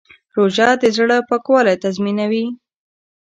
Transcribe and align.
روژه 0.35 0.67
د 0.81 0.83
زړه 0.97 1.17
پاکوالی 1.29 1.75
تضمینوي. 1.83 2.45